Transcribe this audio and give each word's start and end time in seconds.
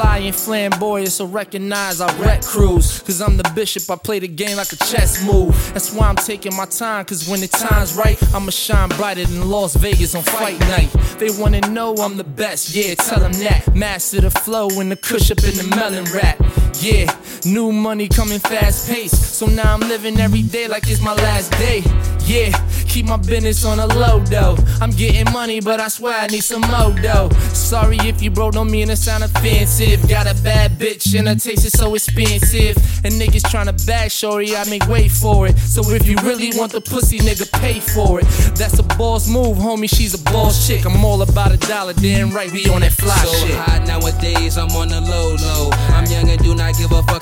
fly 0.00 0.18
and 0.18 0.34
flamboyant, 0.34 1.12
so 1.12 1.26
recognize 1.26 2.00
I 2.00 2.06
wreck 2.18 2.42
crews. 2.42 3.00
Cause 3.00 3.20
I'm 3.20 3.36
the 3.36 3.50
bishop, 3.54 3.90
I 3.90 3.96
play 3.96 4.18
the 4.18 4.28
game 4.28 4.56
like 4.56 4.72
a 4.72 4.76
chess 4.76 5.22
move. 5.24 5.54
That's 5.74 5.92
why 5.92 6.08
I'm 6.08 6.16
taking 6.16 6.56
my 6.56 6.64
time, 6.64 7.04
cause 7.04 7.28
when 7.28 7.40
the 7.40 7.48
time's 7.48 7.94
right, 7.94 8.18
I'ma 8.34 8.50
shine 8.50 8.88
brighter 8.90 9.24
than 9.24 9.48
Las 9.50 9.76
Vegas 9.76 10.14
on 10.14 10.22
fight 10.22 10.58
night. 10.60 10.90
They 11.18 11.30
wanna 11.30 11.60
know 11.68 11.94
I'm 11.96 12.16
the 12.16 12.24
best, 12.24 12.74
yeah, 12.74 12.94
tell 12.94 13.20
them 13.20 13.32
that. 13.44 13.74
Master 13.74 14.22
the 14.22 14.30
flow 14.30 14.68
and 14.80 14.90
the 14.90 14.96
kush 14.96 15.30
up 15.30 15.38
in 15.44 15.56
the 15.56 15.76
melon 15.76 16.04
rap. 16.14 16.38
Yeah, 16.80 17.14
new 17.44 17.72
money 17.72 18.08
coming 18.08 18.38
fast 18.38 18.88
paced. 18.88 19.34
So 19.34 19.44
now 19.44 19.74
I'm 19.74 19.80
living 19.80 20.18
every 20.18 20.40
day 20.40 20.66
like 20.66 20.88
it's 20.88 21.02
my 21.02 21.12
last 21.12 21.52
day. 21.52 21.82
Yeah, 22.24 22.52
keep 22.88 23.04
my 23.04 23.18
business 23.18 23.66
on 23.66 23.78
a 23.80 23.86
low 23.86 24.20
though. 24.20 24.56
I'm 24.80 24.90
getting 24.90 25.30
money, 25.30 25.60
but 25.60 25.78
I 25.78 25.88
swear 25.88 26.18
I 26.18 26.26
need 26.28 26.42
some 26.42 26.62
more 26.62 26.90
though. 27.02 27.28
Sorry 27.52 27.98
if 27.98 28.22
you 28.22 28.30
bro 28.30 28.50
don't 28.50 28.70
mean 28.70 28.88
to 28.88 28.96
sound 28.96 29.24
offensive. 29.24 30.08
Got 30.08 30.26
a 30.26 30.42
bad 30.42 30.78
bitch 30.78 31.18
and 31.18 31.28
her 31.28 31.34
taste 31.34 31.66
is 31.66 31.72
so 31.72 31.94
expensive. 31.94 32.76
And 33.04 33.12
niggas 33.14 33.42
tryna 33.42 33.86
bag 33.86 34.10
shorty, 34.10 34.56
I 34.56 34.64
make 34.70 34.86
way 34.88 35.08
for 35.08 35.48
it. 35.48 35.58
So 35.58 35.82
if 35.90 36.06
you 36.06 36.16
really 36.22 36.56
want 36.56 36.72
the 36.72 36.80
pussy, 36.80 37.18
nigga, 37.18 37.50
pay 37.60 37.80
for 37.80 38.20
it. 38.20 38.26
That's 38.56 38.78
a 38.78 38.82
boss 38.82 39.28
move, 39.28 39.58
homie. 39.58 39.94
She's 39.94 40.14
a 40.14 40.22
boss 40.32 40.66
chick. 40.66 40.86
I'm 40.86 41.04
all 41.04 41.20
about 41.20 41.52
a 41.52 41.58
dollar, 41.58 41.92
damn 41.92 42.30
right. 42.30 42.50
We 42.50 42.70
on 42.70 42.80
that 42.80 42.92
fly 42.92 43.16
so 43.16 43.46
shit. 43.46 43.56
hot 43.56 43.86
nowadays, 43.86 43.99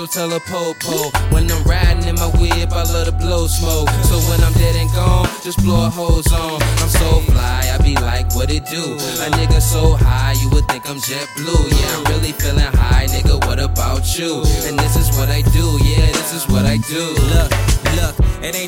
so 0.00 0.06
tell 0.06 0.32
a 0.32 0.40
po-po. 0.40 1.10
When 1.28 1.50
I'm 1.50 1.62
riding 1.64 2.08
in 2.08 2.14
my 2.14 2.30
whip, 2.40 2.72
I 2.72 2.84
love 2.84 3.06
to 3.06 3.12
blow 3.12 3.46
smoke. 3.46 3.88
So 4.08 4.16
when 4.30 4.40
I'm 4.40 4.52
dead 4.54 4.76
and 4.76 4.90
gone, 4.92 5.28
just 5.42 5.58
blow 5.62 5.86
a 5.86 5.90
hose 5.90 6.32
on. 6.32 6.62
I'm 6.62 6.88
so 6.88 7.20
fly, 7.28 7.70
I 7.74 7.76
be 7.82 7.94
like, 7.96 8.34
what 8.34 8.50
it 8.50 8.64
do? 8.64 8.82
A 9.24 9.28
nigga 9.36 9.60
so 9.60 9.96
high, 9.96 10.32
you 10.40 10.48
would 10.50 10.66
think 10.68 10.88
I'm 10.88 10.96
JetBlue. 10.96 11.64
Yeah, 11.68 11.96
I'm 11.96 12.04
really 12.12 12.32
feeling 12.32 12.72
high, 12.72 13.06
nigga. 13.06 13.44
What 13.46 13.58
about 13.58 14.18
you? 14.18 14.40
And 14.64 14.78
this 14.78 14.96
is 14.96 15.08
what 15.18 15.28
I 15.28 15.42
do, 15.52 15.78
yeah, 15.84 16.06
this 16.16 16.32
is 16.32 16.48
what 16.48 16.64
I 16.64 16.78
do. 16.88 17.04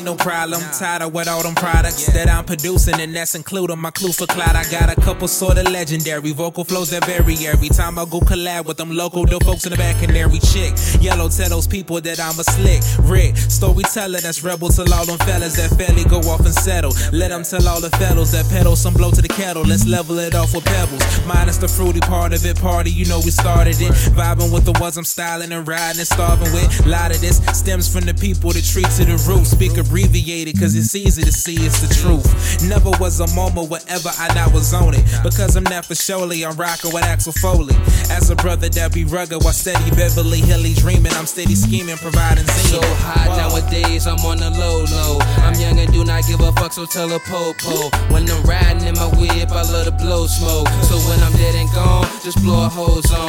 Look, 0.03 0.19
look, 0.19 0.19
it 0.19 0.19
ain't 0.19 0.19
no 0.19 0.23
problem. 0.23 0.61
Tired 0.77 1.01
of 1.01 1.13
what 1.13 1.27
all 1.27 1.43
them 1.43 1.55
products 1.55 2.07
that 2.07 2.29
I'm 2.29 2.45
producing, 2.45 2.99
and 2.99 3.15
that's 3.15 3.35
including 3.35 3.79
my 3.79 3.91
clue 3.91 4.11
for 4.11 4.25
cloud. 4.25 4.55
I 4.55 4.63
got 4.69 4.95
a 4.95 4.99
couple 5.01 5.27
sort 5.27 5.57
of 5.57 5.69
legendary 5.69 6.31
vocal 6.33 6.63
flows 6.63 6.89
that 6.91 7.05
vary 7.05 7.35
every 7.45 7.69
time 7.69 7.97
I 7.97 8.05
go 8.05 8.19
collab 8.19 8.65
with 8.65 8.77
them 8.77 8.91
local 8.91 9.25
dope 9.25 9.43
folks 9.43 9.65
in 9.65 9.71
the 9.71 9.77
back 9.77 10.01
and 10.03 10.15
every 10.15 10.39
chick. 10.39 10.73
Yellow 11.01 11.29
tell 11.29 11.49
those 11.49 11.67
people 11.67 12.01
that 12.01 12.19
I'm 12.19 12.39
a 12.39 12.43
slick 12.43 12.81
Rick 12.99 13.37
storyteller 13.37 14.19
that's 14.19 14.43
rebel 14.43 14.69
to 14.69 14.81
all 14.93 15.05
them 15.05 15.17
fellas 15.19 15.55
that 15.57 15.71
fairly 15.77 16.03
go 16.05 16.19
off 16.29 16.41
and 16.41 16.53
settle. 16.53 16.93
Let 17.11 17.29
them 17.29 17.43
tell 17.43 17.67
all 17.67 17.81
the 17.81 17.89
fellows 17.97 18.31
that 18.31 18.47
pedal 18.49 18.75
some 18.75 18.93
blow 18.93 19.11
to 19.11 19.21
the 19.21 19.27
kettle. 19.27 19.63
Let's 19.63 19.85
level 19.87 20.19
it 20.19 20.35
off 20.35 20.53
with 20.53 20.65
pebbles. 20.65 21.03
Minus 21.25 21.57
the 21.57 21.67
fruity 21.67 21.99
part 22.01 22.33
of 22.33 22.45
it, 22.45 22.59
party. 22.59 22.91
You 22.91 23.05
know 23.05 23.19
we 23.23 23.31
started 23.31 23.79
it. 23.79 23.91
Vibing 24.15 24.53
with 24.53 24.65
the 24.65 24.73
ones 24.79 24.97
I'm 24.97 25.05
styling 25.05 25.51
and 25.51 25.67
riding 25.67 25.99
and 25.99 26.07
starving 26.07 26.51
with. 26.53 26.85
A 26.85 26.89
lot 26.89 27.11
of 27.13 27.21
this 27.21 27.37
stems 27.57 27.91
from 27.91 28.05
the 28.05 28.13
people 28.13 28.51
that 28.51 28.63
treat 28.65 28.89
to 28.97 29.05
the 29.05 29.17
root. 29.27 29.45
Speak 29.45 29.77
abbreviated, 29.93 30.59
cause 30.59 30.73
it's 30.73 30.95
easy 30.95 31.21
to 31.21 31.31
see 31.31 31.53
it's 31.61 31.77
the 31.85 31.93
truth. 32.01 32.25
Never 32.67 32.89
was 32.97 33.19
a 33.19 33.29
moment 33.35 33.69
wherever 33.69 34.09
I 34.17 34.33
not 34.33 34.51
was 34.51 34.73
on 34.73 34.95
it. 34.95 35.05
Because 35.21 35.55
I'm 35.55 35.63
not 35.69 35.85
for 35.85 35.93
surely, 35.93 36.43
I'm 36.43 36.57
rocking 36.57 36.91
with 36.91 37.03
Axel 37.03 37.31
Foley. 37.33 37.75
As 38.09 38.31
a 38.31 38.35
brother 38.35 38.69
that 38.69 38.91
be 38.91 39.05
rugged 39.05 39.43
while 39.43 39.53
steady 39.53 39.91
Beverly 39.91 40.41
Hilly 40.41 40.73
dreaming, 40.73 41.13
I'm 41.13 41.27
steady 41.27 41.53
scheming, 41.53 41.97
providing 41.97 42.45
So 42.73 42.81
high 43.05 43.29
Whoa. 43.29 43.61
nowadays, 43.61 44.07
I'm 44.07 44.17
on 44.25 44.37
the 44.37 44.49
low 44.49 44.81
low. 44.89 45.21
I'm 45.45 45.53
young 45.61 45.77
and 45.77 45.93
do 45.93 46.03
not 46.03 46.25
give 46.25 46.41
a 46.41 46.51
fuck, 46.53 46.73
so 46.73 46.85
tell 46.85 47.11
a 47.13 47.19
po-po. 47.19 47.93
When 48.09 48.25
I'm 48.25 48.41
riding 48.49 48.87
in 48.87 48.95
my 48.95 49.13
whip, 49.13 49.51
I 49.51 49.61
love 49.61 49.85
to 49.85 49.91
blow 49.91 50.25
smoke. 50.25 50.67
So 50.89 50.97
when 51.05 51.21
I'm 51.21 51.33
dead 51.37 51.53
and 51.53 51.69
gone, 51.69 52.09
just 52.25 52.41
blow 52.41 52.65
a 52.65 52.69
hose 52.69 53.13
on. 53.13 53.22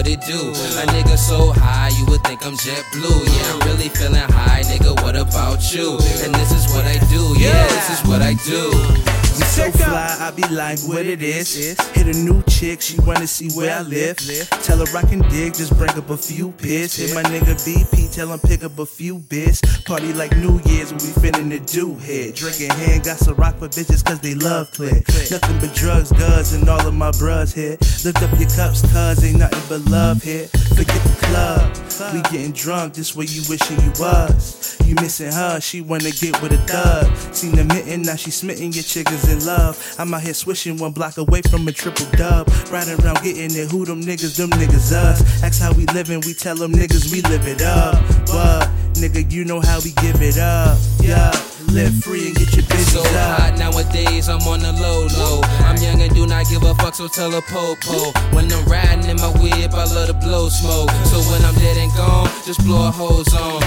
What 0.00 0.08
it 0.08 0.22
do? 0.22 0.32
A 0.32 0.86
nigga 0.94 1.18
so 1.18 1.52
high, 1.52 1.90
you 1.90 2.06
would 2.06 2.22
think 2.22 2.46
I'm 2.46 2.54
JetBlue. 2.54 3.36
Yeah, 3.36 3.52
I'm 3.52 3.68
really 3.68 3.90
feeling 3.90 4.14
high, 4.14 4.62
nigga. 4.62 4.98
What 5.02 5.14
about 5.14 5.74
you? 5.74 5.98
And 6.24 6.34
this 6.36 6.52
is 6.52 6.72
what 6.72 6.86
I 6.86 6.96
do, 7.10 7.34
yeah, 7.38 7.66
this 7.68 8.00
is 8.00 8.08
what 8.08 8.22
I 8.22 8.32
do. 8.32 9.09
I'm 9.40 9.46
so 9.46 9.70
fly, 9.72 10.16
I 10.20 10.30
be 10.32 10.42
like, 10.54 10.78
what 10.80 11.06
it 11.06 11.22
is. 11.22 11.54
Hit 11.94 12.14
a 12.14 12.18
new 12.18 12.42
chick, 12.42 12.82
she 12.82 13.00
wanna 13.00 13.26
see 13.26 13.48
where 13.56 13.78
I 13.78 13.80
live. 13.80 14.18
Tell 14.62 14.78
her 14.78 14.96
I 14.96 15.02
can 15.02 15.20
dig, 15.30 15.54
just 15.54 15.76
bring 15.78 15.90
up 15.96 16.10
a 16.10 16.16
few 16.16 16.52
piss. 16.52 16.96
Hit 16.96 17.14
my 17.14 17.22
nigga 17.22 17.56
BP, 17.64 18.14
tell 18.14 18.28
him 18.28 18.38
pick 18.40 18.64
up 18.64 18.78
a 18.78 18.84
few 18.84 19.18
bits. 19.18 19.62
Party 19.84 20.12
like 20.12 20.36
New 20.36 20.60
Year's, 20.66 20.92
what 20.92 21.02
we 21.02 21.08
finna 21.08 21.58
do 21.72 21.94
here. 21.96 22.32
Drinking 22.32 22.70
hand, 22.70 23.04
got 23.04 23.16
some 23.16 23.34
rock 23.36 23.56
for 23.56 23.68
bitches 23.68 24.04
cause 24.04 24.20
they 24.20 24.34
love 24.34 24.70
click. 24.72 25.08
Nothing 25.08 25.58
but 25.60 25.74
drugs, 25.74 26.12
guns, 26.12 26.52
and 26.52 26.68
all 26.68 26.86
of 26.86 26.94
my 26.94 27.10
bros 27.12 27.54
here. 27.54 27.78
Lift 28.04 28.22
up 28.22 28.38
your 28.38 28.50
cups, 28.50 28.82
cuz 28.92 29.24
ain't 29.24 29.38
nothing 29.38 29.62
but 29.68 29.90
love 29.90 30.22
here. 30.22 30.48
Forget 30.76 31.00
the 31.02 31.16
club, 31.26 32.12
we 32.12 32.20
getting 32.30 32.52
drunk, 32.52 32.94
just 32.94 33.16
where 33.16 33.26
you 33.26 33.42
wishing 33.48 33.80
you 33.80 33.92
was. 33.98 34.76
You 34.84 34.96
missing 34.96 35.32
her, 35.32 35.60
she 35.60 35.80
wanna 35.80 36.10
get 36.10 36.40
with 36.42 36.52
a 36.52 36.58
thug. 36.66 37.34
Seen 37.34 37.52
the 37.52 37.64
mitten, 37.64 38.02
now 38.02 38.16
she 38.16 38.30
smitten, 38.30 38.72
your 38.72 38.82
chick 38.82 39.10
is 39.10 39.29
in 39.30 39.44
love. 39.46 39.78
I'm 39.98 40.12
out 40.12 40.22
here 40.22 40.34
swishing 40.34 40.76
one 40.76 40.92
block 40.92 41.16
away 41.16 41.42
from 41.42 41.66
a 41.68 41.72
triple 41.72 42.06
dub. 42.12 42.48
Riding 42.70 43.00
around 43.00 43.22
getting 43.22 43.56
it, 43.56 43.70
who 43.70 43.84
them 43.84 44.02
niggas, 44.02 44.36
them 44.36 44.50
niggas 44.50 44.92
us. 44.92 45.42
Ask 45.42 45.62
how 45.62 45.72
we 45.72 45.86
living, 45.86 46.20
we 46.26 46.34
tell 46.34 46.56
them 46.56 46.72
niggas 46.72 47.12
we 47.12 47.22
live 47.22 47.46
it 47.46 47.62
up. 47.62 47.94
But 48.26 48.68
Nigga, 49.00 49.32
you 49.32 49.46
know 49.46 49.60
how 49.60 49.80
we 49.80 49.92
give 50.02 50.20
it 50.20 50.36
up. 50.36 50.76
Yeah, 51.00 51.32
live 51.72 52.04
free 52.04 52.26
and 52.26 52.36
get 52.36 52.52
your 52.52 52.66
business 52.68 52.92
So 52.92 53.02
business 53.02 53.16
hot 53.16 53.56
nowadays, 53.56 54.28
I'm 54.28 54.42
on 54.42 54.60
the 54.60 54.72
low 54.72 55.08
low. 55.16 55.40
I'm 55.64 55.76
young 55.80 56.02
and 56.02 56.14
do 56.14 56.26
not 56.26 56.44
give 56.50 56.62
a 56.62 56.74
fuck, 56.74 56.94
so 56.94 57.08
tell 57.08 57.32
a 57.32 57.40
po-po. 57.40 58.12
When 58.36 58.52
I'm 58.52 58.64
riding 58.66 59.08
in 59.08 59.16
my 59.16 59.32
whip, 59.40 59.72
I 59.72 59.84
love 59.88 60.08
to 60.08 60.14
blow 60.14 60.50
smoke. 60.50 60.90
So 61.08 61.16
when 61.32 61.42
I'm 61.46 61.54
dead 61.54 61.78
and 61.78 61.90
gone, 61.96 62.28
just 62.44 62.60
blow 62.60 62.88
a 62.88 62.90
hose 62.90 63.32
on. 63.32 63.62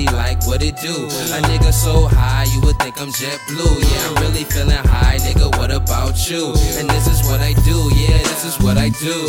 Be 0.00 0.06
like, 0.06 0.46
what 0.46 0.62
it 0.62 0.76
do? 0.80 0.94
A 1.36 1.44
nigga 1.44 1.74
so 1.74 2.08
high, 2.08 2.44
you 2.54 2.62
would 2.62 2.78
think 2.78 2.98
I'm 2.98 3.12
JetBlue. 3.12 3.84
Yeah, 3.84 4.08
I'm 4.08 4.14
really 4.24 4.44
feeling 4.44 4.72
high, 4.88 5.18
nigga. 5.18 5.54
What 5.58 5.70
about 5.70 6.16
you? 6.30 6.56
And 6.80 6.88
this 6.88 7.06
is 7.06 7.20
what 7.28 7.42
I 7.42 7.52
do, 7.68 7.76
yeah, 7.92 8.16
this 8.16 8.46
is 8.46 8.58
what 8.64 8.78
I 8.78 8.88
do. 8.88 9.28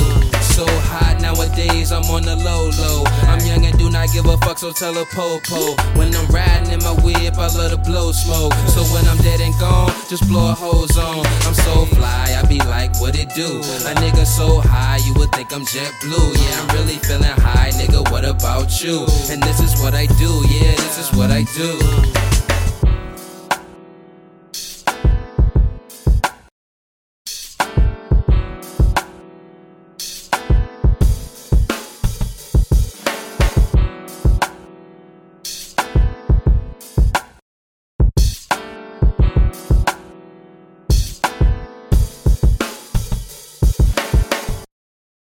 So 0.55 0.63
hot 0.87 1.19
nowadays, 1.19 1.91
I'm 1.91 2.03
on 2.05 2.23
the 2.23 2.37
low 2.37 2.71
low. 2.79 3.03
I'm 3.27 3.45
young 3.45 3.65
and 3.65 3.77
do 3.77 3.89
not 3.89 4.13
give 4.13 4.27
a 4.27 4.37
fuck, 4.37 4.59
so 4.59 4.71
tell 4.71 4.97
a 4.97 5.05
po-po. 5.07 5.75
When 5.99 6.15
I'm 6.15 6.27
riding 6.27 6.71
in 6.71 6.79
my 6.79 6.95
whip, 7.03 7.37
I 7.37 7.47
love 7.51 7.71
to 7.71 7.77
blow 7.77 8.13
smoke. 8.13 8.53
So 8.71 8.81
when 8.95 9.05
I'm 9.11 9.17
dead 9.17 9.41
and 9.41 9.53
gone, 9.59 9.91
just 10.07 10.25
blow 10.29 10.51
a 10.51 10.53
hose 10.53 10.97
on. 10.97 11.25
I'm 11.43 11.53
so 11.53 11.85
fly, 11.97 12.39
I 12.39 12.47
be 12.47 12.59
like, 12.59 12.95
what 13.01 13.10
do? 13.35 13.59
A 13.59 13.93
nigga 13.95 14.25
so 14.25 14.59
high, 14.61 14.97
you 14.97 15.13
would 15.15 15.31
think 15.31 15.53
I'm 15.53 15.65
JetBlue. 15.65 16.35
Yeah, 16.35 16.61
I'm 16.61 16.77
really 16.77 16.97
feeling 16.97 17.23
high, 17.23 17.71
nigga. 17.71 18.09
What 18.11 18.25
about 18.25 18.83
you? 18.83 19.05
And 19.29 19.41
this 19.43 19.59
is 19.59 19.81
what 19.81 19.93
I 19.93 20.05
do, 20.05 20.43
yeah, 20.47 20.75
this 20.75 20.97
is 20.97 21.17
what 21.17 21.31
I 21.31 21.43
do. 21.43 21.79
Uh. 21.81 22.20